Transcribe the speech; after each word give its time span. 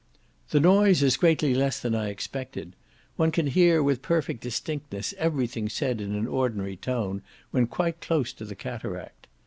The 0.49 0.59
noise 0.59 1.03
is 1.03 1.15
greatly 1.15 1.53
less 1.53 1.79
than 1.79 1.93
I 1.93 2.09
expected; 2.09 2.75
one 3.17 3.29
can 3.29 3.45
hear 3.45 3.83
with 3.83 4.01
perfect 4.01 4.41
distinctness 4.41 5.13
everything 5.19 5.69
said 5.69 6.01
in 6.01 6.15
an 6.15 6.25
ordinary 6.25 6.75
tone, 6.75 7.21
when 7.51 7.67
quite 7.67 8.01
close 8.01 8.33
to 8.33 8.45
the 8.45 8.55
cataract. 8.55 9.27